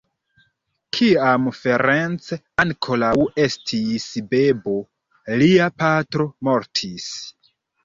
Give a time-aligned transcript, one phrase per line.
[0.99, 2.29] Kiam Ferenc
[2.63, 3.13] ankoraŭ
[3.45, 4.75] estis bebo,
[5.45, 7.09] lia patro mortis.